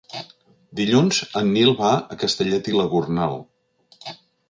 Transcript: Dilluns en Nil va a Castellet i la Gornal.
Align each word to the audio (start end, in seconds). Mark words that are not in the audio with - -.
Dilluns 0.79 1.19
en 1.43 1.53
Nil 1.59 1.71
va 1.83 1.91
a 2.17 2.19
Castellet 2.25 2.73
i 2.73 2.77
la 2.81 2.91
Gornal. 2.97 3.41